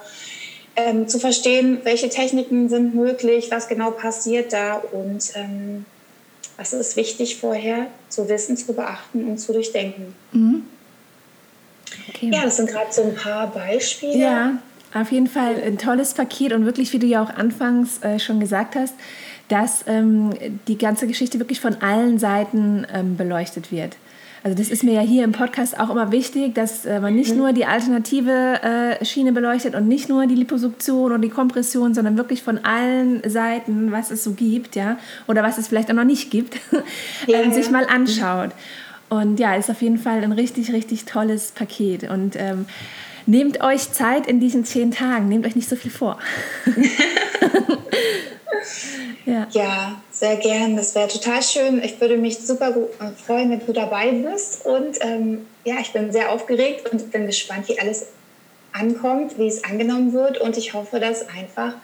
ähm, 0.75 1.07
zu 1.07 1.21
verstehen, 1.21 1.81
welche 1.85 2.09
Techniken 2.09 2.69
sind 2.69 2.95
möglich, 2.95 3.49
was 3.51 3.69
genau 3.69 3.93
passiert 3.93 4.53
da 4.53 4.77
und 4.77 5.33
ähm, 5.35 5.85
was 6.57 6.73
ist 6.73 6.97
wichtig 6.97 7.37
vorher 7.37 7.87
zu 8.09 8.29
wissen, 8.29 8.57
zu 8.57 8.73
beachten 8.73 9.29
und 9.29 9.39
zu 9.39 9.53
durchdenken. 9.53 10.15
Mhm. 10.33 10.65
Okay. 12.09 12.31
Ja, 12.33 12.43
das 12.43 12.57
sind 12.57 12.69
gerade 12.69 12.93
so 12.93 13.03
ein 13.03 13.15
paar 13.15 13.49
Beispiele. 13.49 14.17
Ja, 14.17 14.59
auf 14.95 15.11
jeden 15.13 15.27
Fall 15.27 15.55
ein 15.65 15.79
tolles 15.79 16.15
Paket 16.15 16.53
und 16.53 16.67
wirklich, 16.67 16.93
wie 16.93 16.99
du 16.99 17.07
ja 17.07 17.23
auch 17.23 17.31
anfangs 17.31 18.03
äh, 18.03 18.19
schon 18.19 18.41
gesagt 18.41 18.75
hast, 18.77 18.95
dass 19.49 19.85
ähm, 19.87 20.31
die 20.69 20.79
ganze 20.79 21.07
Geschichte 21.07 21.39
wirklich 21.39 21.61
von 21.61 21.77
allen 21.81 22.19
Seiten 22.19 22.87
ähm, 22.93 23.17
beleuchtet 23.17 23.73
wird. 23.73 23.97
Also 24.45 24.59
das 24.59 24.71
ist 24.71 24.83
mir 24.83 24.95
ja 24.95 25.01
hier 25.03 25.23
im 25.23 25.33
Podcast 25.33 25.79
auch 25.79 25.89
immer 25.89 26.11
wichtig, 26.11 26.55
dass 26.55 26.85
äh, 26.85 26.99
man 26.99 27.15
nicht 27.15 27.31
mhm. 27.31 27.39
nur 27.39 27.53
die 27.53 27.65
alternative 27.65 28.61
äh, 28.63 29.05
Schiene 29.05 29.33
beleuchtet 29.33 29.77
und 29.77 29.87
nicht 29.87 30.09
nur 30.09 30.27
die 30.27 30.35
Liposuktion 30.35 31.13
und 31.13 31.23
die 31.23 31.29
Kompression, 31.29 31.95
sondern 31.95 32.17
wirklich 32.17 32.43
von 32.43 32.59
allen 32.65 33.23
Seiten, 33.29 33.93
was 33.93 34.11
es 34.11 34.25
so 34.25 34.33
gibt, 34.33 34.75
ja, 34.75 34.99
oder 35.29 35.45
was 35.45 35.59
es 35.59 35.69
vielleicht 35.69 35.91
auch 35.91 35.95
noch 35.95 36.05
nicht 36.05 36.31
gibt, 36.31 36.57
ja, 37.27 37.41
ähm, 37.41 37.53
sich 37.53 37.71
mal 37.71 37.87
anschaut. 37.87 38.51
Und 39.13 39.39
ja, 39.39 39.55
ist 39.57 39.69
auf 39.69 39.83
jeden 39.83 39.99
Fall 39.99 40.25
ein 40.25 40.33
richtig, 40.33 40.73
richtig 40.73 41.05
tolles 41.05 41.51
Paket. 41.51 42.09
Und 42.09 42.35
ähm, 42.35 42.65
nehmt 43.27 43.61
euch 43.61 43.93
Zeit 43.93 44.27
in 44.27 44.41
diesen 44.41 44.65
zehn 44.65 44.91
Tagen, 44.91 45.29
nehmt 45.29 45.47
euch 45.47 45.55
nicht 45.55 45.69
so 45.69 45.77
viel 45.77 45.91
vor. 45.91 46.19
ja. 49.27 49.47
ja, 49.51 50.01
sehr 50.11 50.37
gern. 50.37 50.77
Das 50.77 50.95
wäre 50.95 51.09
total 51.09 51.43
schön. 51.43 51.83
Ich 51.85 52.01
würde 52.01 52.17
mich 52.17 52.39
super 52.39 52.71
äh, 52.71 53.11
freuen, 53.23 53.51
wenn 53.51 53.67
du 53.67 53.75
dabei 53.75 54.13
bist. 54.13 54.65
Und 54.65 54.97
ähm, 55.03 55.45
ja, 55.67 55.75
ich 55.79 55.93
bin 55.93 56.11
sehr 56.11 56.33
aufgeregt 56.33 56.91
und 56.91 57.13
bin 57.13 57.27
gespannt, 57.27 57.69
wie 57.69 57.79
alles 57.79 58.07
ankommt, 58.73 59.39
wie 59.39 59.47
es 59.47 59.63
angenommen 59.63 60.15
wird. 60.15 60.41
Und 60.41 60.57
ich 60.57 60.73
hoffe, 60.73 61.01
dass 61.01 61.29
einfach 61.29 61.75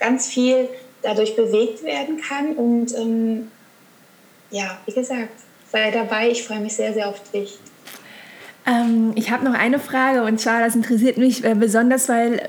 ganz 0.00 0.26
viel 0.26 0.68
dadurch 1.02 1.36
bewegt 1.36 1.84
werden 1.84 2.20
kann. 2.20 2.56
Und 2.56 2.92
ähm, 2.96 3.52
ja, 4.50 4.78
wie 4.84 4.94
gesagt, 4.94 5.46
sei 5.70 5.90
dabei. 5.90 6.30
Ich 6.30 6.44
freue 6.44 6.60
mich 6.60 6.74
sehr, 6.74 6.92
sehr 6.92 7.08
auf 7.08 7.20
dich. 7.30 7.58
Ähm, 8.66 9.12
ich 9.14 9.30
habe 9.30 9.44
noch 9.44 9.54
eine 9.54 9.78
Frage 9.78 10.24
und 10.24 10.40
zwar, 10.40 10.60
das 10.60 10.74
interessiert 10.74 11.18
mich 11.18 11.44
äh, 11.44 11.54
besonders, 11.54 12.08
weil 12.08 12.48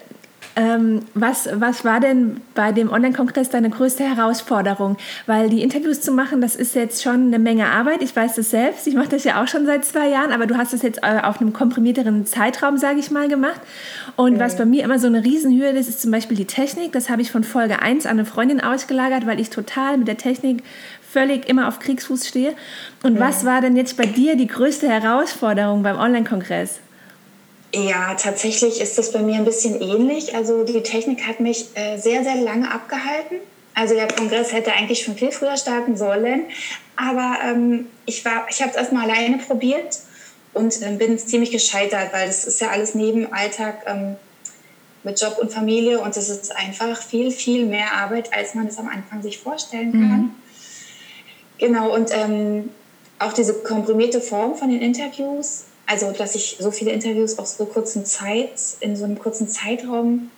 ähm, 0.58 1.02
was, 1.14 1.48
was 1.54 1.86
war 1.86 2.00
denn 2.00 2.42
bei 2.56 2.72
dem 2.72 2.92
Online-Kongress 2.92 3.52
deine 3.52 3.70
größte 3.70 4.04
Herausforderung? 4.04 4.98
Weil 5.28 5.50
die 5.50 5.62
Interviews 5.62 6.02
zu 6.02 6.12
machen, 6.12 6.42
das 6.42 6.56
ist 6.56 6.74
jetzt 6.74 7.04
schon 7.04 7.28
eine 7.28 7.38
Menge 7.38 7.68
Arbeit. 7.68 8.02
Ich 8.02 8.16
weiß 8.16 8.34
das 8.34 8.50
selbst. 8.50 8.88
Ich 8.88 8.96
mache 8.96 9.10
das 9.10 9.24
ja 9.24 9.42
auch 9.42 9.48
schon 9.48 9.68
seit 9.68 9.86
zwei 9.86 10.10
Jahren, 10.10 10.32
aber 10.32 10.48
du 10.48 10.58
hast 10.58 10.74
das 10.74 10.82
jetzt 10.82 11.04
äh, 11.04 11.20
auf 11.22 11.40
einem 11.40 11.54
komprimierteren 11.54 12.26
Zeitraum, 12.26 12.78
sage 12.78 13.00
ich 13.00 13.12
mal, 13.12 13.28
gemacht. 13.28 13.62
Und 14.16 14.34
mhm. 14.34 14.40
was 14.40 14.58
bei 14.58 14.66
mir 14.66 14.84
immer 14.84 14.98
so 14.98 15.06
eine 15.06 15.24
Riesenhürde 15.24 15.78
ist, 15.78 15.90
ist 15.90 16.02
zum 16.02 16.10
Beispiel 16.10 16.36
die 16.36 16.46
Technik. 16.46 16.92
Das 16.92 17.12
habe 17.12 17.22
ich 17.22 17.32
von 17.32 17.44
Folge 17.44 17.84
1 17.84 18.08
an 18.08 18.14
eine 18.14 18.26
Freundin 18.26 18.60
ausgelagert, 18.60 19.28
weil 19.28 19.40
ich 19.40 19.52
total 19.52 20.00
mit 20.00 20.08
der 20.08 20.18
Technik 20.18 20.64
völlig 21.18 21.50
immer 21.50 21.68
auf 21.68 21.80
Kriegsfuß 21.80 22.28
stehe. 22.28 22.56
Und 23.02 23.16
mhm. 23.16 23.20
was 23.20 23.44
war 23.44 23.62
denn 23.62 23.76
jetzt 23.76 23.98
bei 23.98 24.06
dir 24.06 24.36
die 24.36 24.46
größte 24.46 24.88
Herausforderung 24.88 25.82
beim 25.82 25.98
Online-Kongress? 25.98 26.80
Ja, 27.74 28.14
tatsächlich 28.14 28.80
ist 28.80 28.98
das 28.98 29.12
bei 29.12 29.20
mir 29.20 29.36
ein 29.36 29.46
bisschen 29.46 29.82
ähnlich. 29.82 30.36
Also 30.36 30.64
die 30.64 30.82
Technik 30.84 31.28
hat 31.28 31.40
mich 31.40 31.70
äh, 31.74 31.98
sehr, 31.98 32.24
sehr 32.24 32.36
lange 32.36 32.72
abgehalten. 32.72 33.38
Also 33.74 33.96
der 33.96 34.08
Kongress 34.08 34.54
hätte 34.54 34.74
eigentlich 34.74 35.04
schon 35.04 35.16
viel 35.16 35.32
früher 35.32 35.58
starten 35.58 35.98
sollen. 35.98 36.46
Aber 36.96 37.38
ähm, 37.44 37.88
ich, 38.06 38.24
ich 38.50 38.62
habe 38.62 38.72
es 38.72 38.76
erstmal 38.76 39.10
alleine 39.10 39.40
probiert 39.40 40.00
und 40.54 40.82
äh, 40.82 40.96
bin 40.98 41.18
ziemlich 41.18 41.52
gescheitert, 41.52 42.14
weil 42.14 42.28
das 42.28 42.46
ist 42.46 42.62
ja 42.62 42.70
alles 42.70 42.94
neben 42.94 43.34
Alltag 43.34 43.84
ähm, 43.88 44.18
mit 45.04 45.20
Job 45.20 45.38
und 45.40 45.52
Familie 45.52 46.00
und 46.00 46.16
es 46.16 46.30
ist 46.30 46.56
einfach 46.56 47.02
viel, 47.02 47.32
viel 47.32 47.66
mehr 47.66 47.94
Arbeit, 47.94 48.34
als 48.34 48.56
man 48.56 48.68
es 48.68 48.78
am 48.78 48.88
Anfang 48.88 49.22
sich 49.22 49.40
vorstellen 49.40 49.92
kann. 49.92 50.22
Mhm. 50.22 50.32
Genau, 51.58 51.94
und 51.94 52.12
ähm, 52.14 52.70
auch 53.20 53.34
diese 53.34 53.54
komprimierte 53.54 54.22
Form 54.22 54.56
von 54.56 54.70
den 54.70 54.82
Interviews, 54.82 55.66
also 55.86 56.12
dass 56.12 56.36
ich 56.36 56.58
so 56.60 56.72
viele 56.72 56.92
Interviews 56.92 57.40
auf 57.40 57.48
so 57.48 57.66
kurzen 57.66 58.06
Zeit, 58.06 58.52
in 58.80 58.96
so 58.96 59.06
einem 59.06 59.18
kurzen 59.18 59.48
Zeitraum 59.48 60.30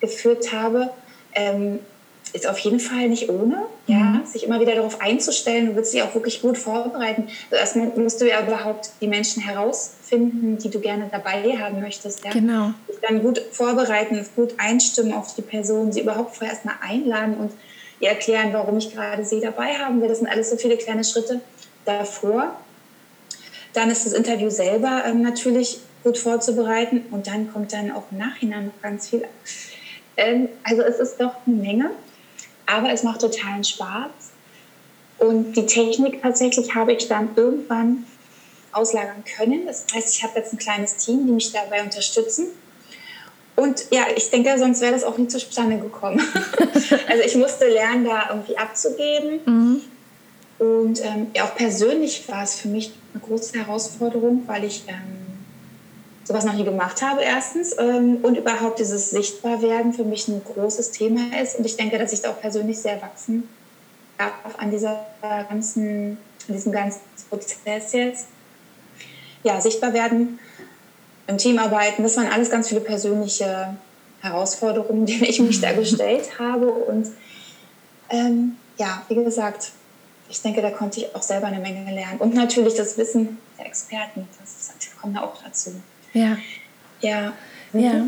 geführt 0.00 0.52
habe, 0.52 0.90
ähm, 1.34 1.80
ist 2.32 2.48
auf 2.48 2.58
jeden 2.58 2.80
Fall 2.80 3.08
nicht 3.08 3.28
ohne, 3.28 3.66
ja, 3.86 3.96
mhm. 3.96 4.26
sich 4.26 4.44
immer 4.44 4.58
wieder 4.60 4.74
darauf 4.74 5.00
einzustellen. 5.00 5.66
Du 5.66 5.76
willst 5.76 5.94
dich 5.94 6.02
auch 6.02 6.14
wirklich 6.14 6.42
gut 6.42 6.58
vorbereiten. 6.58 7.28
Also 7.50 7.60
erstmal 7.60 7.86
musst 7.96 8.20
du 8.20 8.28
ja 8.28 8.42
überhaupt 8.42 8.90
die 9.00 9.06
Menschen 9.06 9.40
herausfinden, 9.40 10.58
die 10.58 10.68
du 10.68 10.80
gerne 10.80 11.08
dabei 11.12 11.56
haben 11.56 11.80
möchtest. 11.80 12.24
Ja? 12.24 12.32
Genau. 12.32 12.72
Dich 12.88 12.96
dann 13.02 13.22
gut 13.22 13.40
vorbereiten, 13.52 14.24
gut 14.34 14.54
einstimmen 14.58 15.12
auf 15.14 15.36
die 15.36 15.42
Person, 15.42 15.92
sie 15.92 16.00
überhaupt 16.00 16.34
vorher 16.34 16.54
erstmal 16.54 16.74
einladen 16.82 17.36
und 17.36 17.52
erklären, 18.04 18.52
warum 18.52 18.78
ich 18.78 18.92
gerade 18.92 19.24
sie 19.24 19.40
dabei 19.40 19.74
haben 19.74 20.00
will. 20.00 20.08
Das 20.08 20.18
sind 20.18 20.28
alles 20.28 20.50
so 20.50 20.56
viele 20.56 20.76
kleine 20.76 21.04
Schritte 21.04 21.40
davor. 21.84 22.56
Dann 23.72 23.90
ist 23.90 24.06
das 24.06 24.12
Interview 24.12 24.50
selber 24.50 25.04
ähm, 25.06 25.22
natürlich 25.22 25.80
gut 26.02 26.18
vorzubereiten 26.18 27.06
und 27.10 27.26
dann 27.26 27.52
kommt 27.52 27.72
dann 27.72 27.90
auch 27.90 28.04
im 28.10 28.18
Nachhinein 28.18 28.66
noch 28.66 28.82
ganz 28.82 29.08
viel. 29.08 29.26
Ähm, 30.16 30.48
also 30.62 30.82
es 30.82 31.00
ist 31.00 31.20
doch 31.20 31.34
eine 31.46 31.56
Menge, 31.56 31.90
aber 32.66 32.90
es 32.90 33.02
macht 33.02 33.20
totalen 33.20 33.64
Spaß. 33.64 34.10
Und 35.18 35.54
die 35.54 35.66
Technik 35.66 36.22
tatsächlich 36.22 36.74
habe 36.74 36.92
ich 36.92 37.08
dann 37.08 37.30
irgendwann 37.36 38.04
auslagern 38.72 39.24
können. 39.36 39.66
Das 39.66 39.86
heißt, 39.94 40.14
ich 40.14 40.22
habe 40.22 40.38
jetzt 40.38 40.52
ein 40.52 40.58
kleines 40.58 40.96
Team, 40.96 41.26
die 41.26 41.32
mich 41.32 41.52
dabei 41.52 41.82
unterstützen. 41.82 42.48
Und 43.56 43.86
ja, 43.90 44.06
ich 44.16 44.30
denke, 44.30 44.58
sonst 44.58 44.80
wäre 44.80 44.92
das 44.92 45.04
auch 45.04 45.16
nie 45.16 45.28
zustande 45.28 45.78
gekommen. 45.78 46.20
also 47.08 47.22
ich 47.24 47.36
musste 47.36 47.68
lernen, 47.68 48.04
da 48.04 48.30
irgendwie 48.30 48.58
abzugeben. 48.58 49.40
Mhm. 49.46 49.80
Und 50.58 51.04
ähm, 51.04 51.28
ja, 51.34 51.44
auch 51.44 51.54
persönlich 51.54 52.28
war 52.28 52.42
es 52.42 52.54
für 52.54 52.68
mich 52.68 52.92
eine 53.12 53.22
große 53.22 53.58
Herausforderung, 53.58 54.42
weil 54.46 54.64
ich 54.64 54.84
ähm, 54.88 55.24
sowas 56.24 56.44
noch 56.44 56.54
nie 56.54 56.64
gemacht 56.64 57.02
habe 57.02 57.22
erstens 57.22 57.76
ähm, 57.78 58.18
und 58.22 58.36
überhaupt 58.36 58.78
dieses 58.78 59.10
Sichtbarwerden 59.10 59.92
für 59.92 60.04
mich 60.04 60.26
ein 60.28 60.42
großes 60.42 60.90
Thema 60.92 61.20
ist. 61.40 61.56
Und 61.56 61.66
ich 61.66 61.76
denke, 61.76 61.98
dass 61.98 62.12
ich 62.12 62.22
da 62.22 62.30
auch 62.30 62.40
persönlich 62.40 62.78
sehr 62.78 63.00
wachsen 63.02 63.48
darf 64.18 64.32
an 64.58 64.70
dieser 64.70 65.06
ganzen, 65.48 66.18
an 66.48 66.54
diesem 66.54 66.72
ganzen 66.72 67.00
Prozess 67.28 67.92
jetzt. 67.92 68.26
Ja, 69.42 69.60
sichtbar 69.60 69.92
werden 69.92 70.38
im 71.26 71.38
Team 71.38 71.58
arbeiten. 71.58 72.02
Das 72.02 72.16
waren 72.16 72.28
alles 72.28 72.50
ganz 72.50 72.68
viele 72.68 72.80
persönliche 72.80 73.76
Herausforderungen, 74.20 75.06
denen 75.06 75.24
ich 75.24 75.40
mich 75.40 75.60
da 75.60 75.72
gestellt 75.72 76.38
habe. 76.38 76.68
Und 76.68 77.08
ähm, 78.10 78.56
ja, 78.76 79.02
wie 79.08 79.14
gesagt, 79.16 79.72
ich 80.28 80.40
denke, 80.42 80.62
da 80.62 80.70
konnte 80.70 81.00
ich 81.00 81.14
auch 81.14 81.22
selber 81.22 81.46
eine 81.46 81.60
Menge 81.60 81.84
lernen. 81.92 82.18
Und 82.18 82.34
natürlich 82.34 82.74
das 82.74 82.96
Wissen 82.98 83.38
der 83.58 83.66
Experten, 83.66 84.26
das 84.40 84.72
kommt 85.00 85.18
auch 85.18 85.34
dazu. 85.42 85.74
Ja. 86.12 86.36
Ja. 87.00 87.32
Mhm. 87.72 87.80
ja. 87.80 88.06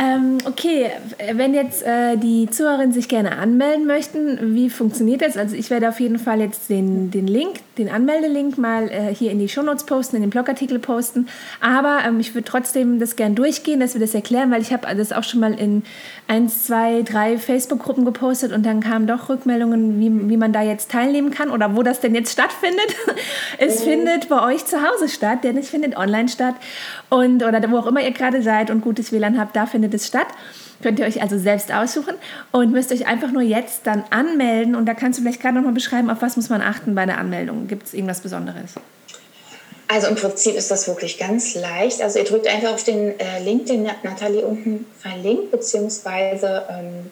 Ähm, 0.00 0.38
okay, 0.46 0.90
wenn 1.34 1.52
jetzt 1.52 1.82
äh, 1.82 2.16
die 2.16 2.48
Zuhörerinnen 2.48 2.92
sich 2.92 3.06
gerne 3.06 3.36
anmelden 3.36 3.86
möchten, 3.86 4.54
wie 4.54 4.70
funktioniert 4.70 5.20
das? 5.20 5.36
Also 5.36 5.54
ich 5.54 5.68
werde 5.68 5.90
auf 5.90 6.00
jeden 6.00 6.18
Fall 6.18 6.40
jetzt 6.40 6.70
den, 6.70 7.10
den 7.10 7.26
Link, 7.26 7.56
den 7.76 7.90
Anmeldelink 7.90 8.56
mal 8.56 8.88
äh, 8.88 9.14
hier 9.14 9.30
in 9.30 9.38
die 9.38 9.48
Shownotes 9.50 9.84
posten, 9.84 10.16
in 10.16 10.22
den 10.22 10.30
Blogartikel 10.30 10.78
posten. 10.78 11.28
Aber 11.60 11.98
ähm, 12.06 12.18
ich 12.18 12.34
würde 12.34 12.48
trotzdem 12.48 12.98
das 12.98 13.14
gerne 13.14 13.34
durchgehen, 13.34 13.78
dass 13.78 13.92
wir 13.92 14.00
das 14.00 14.14
erklären, 14.14 14.50
weil 14.50 14.62
ich 14.62 14.72
habe 14.72 14.86
das 14.96 15.12
auch 15.12 15.22
schon 15.22 15.40
mal 15.40 15.52
in 15.52 15.82
eins, 16.28 16.64
zwei, 16.64 17.02
drei 17.02 17.36
Facebook-Gruppen 17.36 18.06
gepostet 18.06 18.52
und 18.52 18.64
dann 18.64 18.80
kamen 18.80 19.06
doch 19.06 19.28
Rückmeldungen, 19.28 20.00
wie, 20.00 20.30
wie 20.30 20.36
man 20.38 20.54
da 20.54 20.62
jetzt 20.62 20.90
teilnehmen 20.90 21.30
kann 21.30 21.50
oder 21.50 21.76
wo 21.76 21.82
das 21.82 22.00
denn 22.00 22.14
jetzt 22.14 22.32
stattfindet. 22.32 22.96
es 23.58 23.80
mhm. 23.80 23.90
findet 23.90 24.28
bei 24.30 24.42
euch 24.42 24.64
zu 24.64 24.78
Hause 24.78 25.10
statt, 25.10 25.44
denn 25.44 25.58
es 25.58 25.68
findet 25.68 25.98
online 25.98 26.28
statt 26.28 26.54
und 27.10 27.42
oder 27.42 27.70
wo 27.70 27.76
auch 27.76 27.86
immer 27.86 28.00
ihr 28.00 28.12
gerade 28.12 28.40
seid 28.40 28.70
und 28.70 28.80
gutes 28.80 29.12
WLAN 29.12 29.38
habt, 29.38 29.54
da 29.56 29.66
findet 29.66 29.89
findet 29.90 30.00
es 30.00 30.06
statt. 30.06 30.28
Könnt 30.82 30.98
ihr 30.98 31.04
euch 31.04 31.20
also 31.20 31.38
selbst 31.38 31.70
aussuchen 31.72 32.14
und 32.52 32.72
müsst 32.72 32.90
euch 32.90 33.06
einfach 33.06 33.32
nur 33.32 33.42
jetzt 33.42 33.82
dann 33.84 34.02
anmelden. 34.10 34.74
Und 34.74 34.86
da 34.86 34.94
kannst 34.94 35.18
du 35.18 35.22
vielleicht 35.22 35.42
gerade 35.42 35.56
nochmal 35.56 35.74
beschreiben, 35.74 36.08
auf 36.08 36.22
was 36.22 36.36
muss 36.36 36.48
man 36.48 36.62
achten 36.62 36.94
bei 36.94 37.04
der 37.04 37.18
Anmeldung? 37.18 37.68
Gibt 37.68 37.86
es 37.86 37.92
irgendwas 37.92 38.20
Besonderes? 38.20 38.70
Also 39.88 40.06
im 40.06 40.14
Prinzip 40.14 40.54
ist 40.54 40.70
das 40.70 40.88
wirklich 40.88 41.18
ganz 41.18 41.54
leicht. 41.54 42.00
Also 42.00 42.18
ihr 42.20 42.24
drückt 42.24 42.46
einfach 42.46 42.72
auf 42.72 42.82
den 42.84 43.18
äh, 43.18 43.42
Link, 43.42 43.66
den 43.66 43.82
Nathalie 43.82 44.46
unten 44.46 44.86
verlinkt, 44.98 45.50
beziehungsweise 45.50 46.62
ähm, 46.70 47.10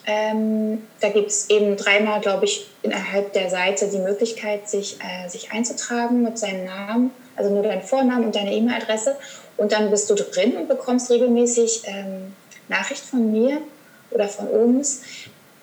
Ähm, 0.06 0.86
da 1.00 1.08
gibt 1.08 1.30
es 1.30 1.48
eben 1.48 1.76
dreimal, 1.76 2.20
glaube 2.20 2.44
ich, 2.44 2.66
innerhalb 2.82 3.32
der 3.32 3.48
Seite 3.48 3.88
die 3.88 3.98
Möglichkeit, 3.98 4.68
sich, 4.68 4.98
äh, 5.00 5.28
sich 5.28 5.52
einzutragen 5.52 6.22
mit 6.22 6.38
seinem 6.38 6.66
Namen, 6.66 7.10
also 7.36 7.50
nur 7.50 7.62
deinen 7.62 7.82
Vornamen 7.82 8.24
und 8.26 8.36
deine 8.36 8.52
E-Mail-Adresse. 8.52 9.16
Und 9.56 9.72
dann 9.72 9.90
bist 9.90 10.10
du 10.10 10.14
drin 10.14 10.56
und 10.56 10.68
bekommst 10.68 11.10
regelmäßig 11.10 11.82
ähm, 11.86 12.34
Nachricht 12.68 13.02
von 13.02 13.32
mir 13.32 13.62
oder 14.10 14.28
von 14.28 14.48
uns, 14.48 15.02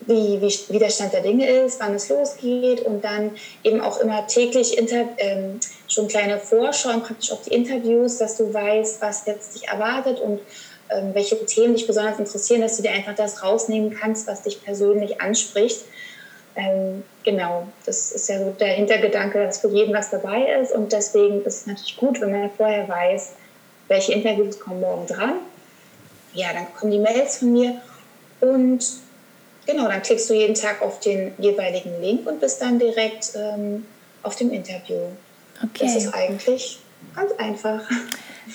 wie, 0.01 0.41
wie, 0.41 0.53
wie 0.69 0.79
der 0.79 0.89
Stand 0.89 1.13
der 1.13 1.21
Dinge 1.21 1.47
ist, 1.47 1.79
wann 1.79 1.93
es 1.93 2.09
losgeht 2.09 2.81
und 2.81 3.03
dann 3.03 3.31
eben 3.63 3.81
auch 3.81 3.99
immer 3.99 4.25
täglich 4.25 4.77
inter, 4.77 5.09
ähm, 5.17 5.59
schon 5.87 6.07
kleine 6.07 6.39
Vorschauen 6.39 7.03
praktisch 7.03 7.31
auf 7.31 7.43
die 7.43 7.53
Interviews, 7.53 8.17
dass 8.17 8.37
du 8.37 8.51
weißt, 8.51 9.01
was 9.01 9.25
jetzt 9.27 9.55
dich 9.55 9.67
erwartet 9.67 10.19
und 10.19 10.39
welche 11.13 11.45
Themen 11.45 11.73
dich 11.73 11.87
besonders 11.87 12.19
interessieren, 12.19 12.61
dass 12.61 12.77
du 12.77 12.83
dir 12.83 12.91
einfach 12.91 13.15
das 13.15 13.43
rausnehmen 13.43 13.95
kannst, 13.97 14.27
was 14.27 14.43
dich 14.43 14.63
persönlich 14.63 15.21
anspricht. 15.21 15.81
Ähm, 16.55 17.03
genau, 17.23 17.67
das 17.85 18.11
ist 18.11 18.27
ja 18.27 18.39
so 18.39 18.53
der 18.59 18.73
Hintergedanke, 18.73 19.43
dass 19.43 19.59
für 19.59 19.69
jeden 19.69 19.93
was 19.93 20.09
dabei 20.09 20.59
ist 20.61 20.73
und 20.73 20.91
deswegen 20.91 21.43
ist 21.45 21.61
es 21.61 21.67
natürlich 21.67 21.95
gut, 21.97 22.19
wenn 22.19 22.31
man 22.31 22.49
vorher 22.51 22.87
weiß, 22.89 23.33
welche 23.87 24.13
Interviews 24.13 24.59
kommen 24.59 24.81
morgen 24.81 25.07
dran. 25.07 25.33
Ja, 26.33 26.53
dann 26.53 26.67
kommen 26.75 26.91
die 26.91 26.99
Mails 26.99 27.37
von 27.37 27.53
mir 27.53 27.75
und 28.41 28.83
Genau, 29.65 29.87
dann 29.87 30.01
klickst 30.01 30.29
du 30.29 30.33
jeden 30.33 30.55
Tag 30.55 30.81
auf 30.81 30.99
den 30.99 31.33
jeweiligen 31.37 32.01
Link 32.01 32.27
und 32.27 32.39
bist 32.39 32.61
dann 32.61 32.79
direkt 32.79 33.31
ähm, 33.35 33.85
auf 34.23 34.35
dem 34.35 34.51
Interview. 34.51 34.97
Okay. 35.63 35.85
Das 35.85 35.95
ist 35.95 36.13
eigentlich 36.13 36.79
ganz 37.15 37.31
einfach. 37.33 37.81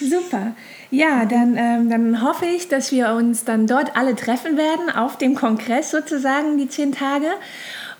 Super. 0.00 0.54
Ja, 0.90 1.24
dann, 1.24 1.56
ähm, 1.56 1.90
dann 1.90 2.22
hoffe 2.22 2.46
ich, 2.46 2.68
dass 2.68 2.92
wir 2.92 3.14
uns 3.14 3.44
dann 3.44 3.66
dort 3.66 3.96
alle 3.96 4.14
treffen 4.14 4.56
werden, 4.56 4.88
auf 4.94 5.18
dem 5.18 5.34
Kongress 5.34 5.90
sozusagen, 5.90 6.58
die 6.58 6.68
zehn 6.68 6.92
Tage. 6.92 7.26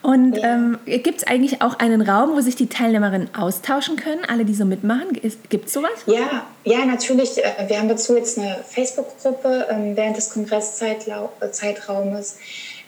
Und 0.02 0.36
ja. 0.36 0.54
ähm, 0.54 0.78
gibt 0.84 1.18
es 1.18 1.26
eigentlich 1.26 1.62
auch 1.62 1.80
einen 1.80 2.00
Raum, 2.00 2.36
wo 2.36 2.40
sich 2.40 2.54
die 2.54 2.68
Teilnehmerinnen 2.68 3.34
austauschen 3.34 3.96
können, 3.96 4.20
alle, 4.28 4.44
die 4.44 4.54
so 4.54 4.64
mitmachen? 4.64 5.20
Gibt 5.48 5.66
es 5.66 5.72
sowas? 5.72 5.90
Ja, 6.06 6.46
ja, 6.64 6.84
natürlich. 6.84 7.42
Äh, 7.42 7.68
wir 7.68 7.78
haben 7.78 7.88
dazu 7.88 8.16
jetzt 8.16 8.38
eine 8.38 8.58
Facebook-Gruppe 8.68 9.66
ähm, 9.68 9.96
während 9.96 10.16
des 10.16 10.30
Kongresszeitraumes. 10.30 12.38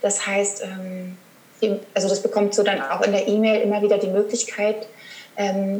Das 0.00 0.24
heißt, 0.26 0.62
ähm, 0.62 1.16
also 1.92 2.08
das 2.08 2.22
bekommt 2.22 2.54
so 2.54 2.62
dann 2.62 2.80
auch 2.80 3.02
in 3.02 3.10
der 3.10 3.26
E-Mail 3.26 3.62
immer 3.62 3.82
wieder 3.82 3.98
die 3.98 4.10
Möglichkeit, 4.10 4.86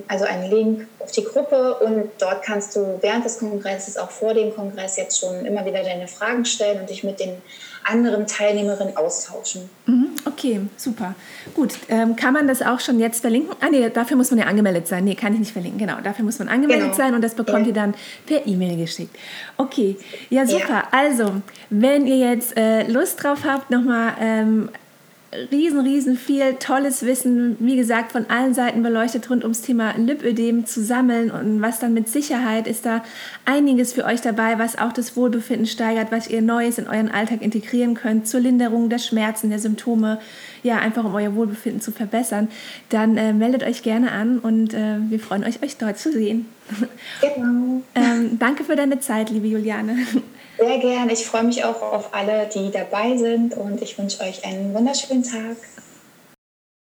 also 0.07 0.25
einen 0.25 0.51
Link 0.51 0.87
auf 1.01 1.11
die 1.11 1.25
Gruppe 1.25 1.75
und 1.81 2.11
dort 2.19 2.45
kannst 2.45 2.77
du 2.77 2.99
während 3.01 3.25
des 3.25 3.41
Kongresses, 3.41 3.97
auch 3.97 4.11
vor 4.11 4.33
dem 4.33 4.55
Kongress 4.55 4.97
jetzt 4.97 5.19
schon 5.19 5.45
immer 5.45 5.65
wieder 5.65 5.83
deine 5.83 6.07
Fragen 6.07 6.45
stellen 6.45 6.81
und 6.81 6.89
dich 6.89 7.03
mit 7.03 7.19
den 7.19 7.43
anderen 7.83 8.27
Teilnehmerinnen 8.27 8.97
austauschen. 8.97 9.69
Mhm, 9.87 10.11
okay, 10.27 10.61
super. 10.77 11.15
Gut, 11.55 11.75
ähm, 11.89 12.15
kann 12.15 12.35
man 12.35 12.47
das 12.47 12.63
auch 12.63 12.79
schon 12.79 13.01
jetzt 13.01 13.21
verlinken? 13.21 13.57
Ah 13.61 13.69
nee, 13.69 13.89
dafür 13.91 14.17
muss 14.17 14.31
man 14.31 14.39
ja 14.39 14.47
angemeldet 14.47 14.87
sein. 14.87 15.05
Nee, 15.05 15.15
kann 15.17 15.33
ich 15.33 15.41
nicht 15.41 15.53
verlinken. 15.53 15.81
Genau, 15.81 15.97
dafür 16.05 16.25
muss 16.25 16.39
man 16.39 16.49
angemeldet 16.49 16.93
genau. 16.93 16.97
sein 16.97 17.15
und 17.15 17.23
das 17.23 17.35
bekommt 17.35 17.63
ja. 17.63 17.69
ihr 17.69 17.75
dann 17.75 17.95
per 18.27 18.47
E-Mail 18.47 18.77
geschickt. 18.77 19.17
Okay, 19.57 19.97
ja 20.31 20.47
super. 20.47 20.69
Ja. 20.69 20.89
Also, 20.93 21.33
wenn 21.71 22.07
ihr 22.07 22.19
jetzt 22.19 22.57
äh, 22.57 22.87
Lust 22.87 23.25
drauf 23.25 23.41
habt, 23.45 23.71
nochmal 23.71 24.13
ähm, 24.21 24.69
riesen, 25.33 25.81
riesen 25.81 26.17
viel 26.17 26.55
tolles 26.55 27.05
Wissen, 27.05 27.57
wie 27.61 27.77
gesagt, 27.77 28.13
von 28.13 28.31
allen 28.31 28.55
Seiten 28.55 28.83
beleuchtet 28.83 29.29
rund 29.29 29.43
ums 29.43 29.61
Thema 29.61 29.95
Lipödem 29.97 30.65
zu 30.65 30.83
sammeln 30.83 31.31
und 31.31 31.61
was 31.61 31.81
dann 31.81 31.93
mit 31.93 32.09
Sicherheit 32.09 32.67
ist 32.67 32.87
da 32.87 33.05
einiges 33.45 33.93
für 33.93 34.05
euch 34.05 34.23
dabei, 34.23 34.59
was 34.59 34.79
auch 34.79 34.93
das 34.93 35.17
Wohlbefinden 35.17 35.67
steigert, 35.67 36.11
was 36.11 36.29
ihr 36.29 36.41
Neues 36.41 36.79
in 36.79 36.89
euren 36.89 37.11
Alltag 37.11 37.43
integrieren 37.43 37.95
könnt 37.95 38.27
zur 38.27 38.41
Linderung 38.41 38.89
der 38.89 38.99
Schmerzen, 38.99 39.51
der 39.51 39.59
Symptome, 39.59 40.19
ja, 40.63 40.79
einfach 40.79 41.05
um 41.05 41.15
euer 41.15 41.35
Wohlbefinden 41.35 41.83
zu 41.83 41.93
verbessern, 41.93 42.49
dann 42.89 43.17
äh, 43.19 43.35
meldet 43.35 43.65
euch 43.65 43.83
gerne 43.83 44.13
an 44.13 44.39
und 44.39 44.73
äh, 44.73 44.97
wir 45.11 45.21
freuen 45.21 45.45
euch, 45.45 45.63
euch 45.63 45.77
dort 45.77 45.99
zu 45.99 46.11
sehen. 46.11 46.47
Genau. 47.21 47.83
ähm, 47.95 48.39
danke 48.39 48.65
für 48.65 48.77
deine 48.77 48.99
Zeit, 49.01 49.31
liebe 49.31 49.47
Juliane. 49.47 49.97
Sehr 50.59 50.79
gern. 50.79 51.09
Ich 51.09 51.25
freue 51.25 51.45
mich 51.45 51.63
auch 51.65 51.81
auf 51.81 52.13
alle, 52.13 52.49
die 52.53 52.73
dabei 52.73 53.17
sind 53.17 53.57
und 53.57 53.81
ich 53.81 53.97
wünsche 53.97 54.21
euch 54.23 54.45
einen 54.45 54.75
wunderschönen 54.75 55.23
Tag. 55.23 55.57